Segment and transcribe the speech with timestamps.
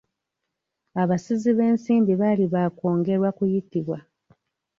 [1.01, 3.97] Abasizi b'ensimbi baali bakwongerwa kuyitibwa.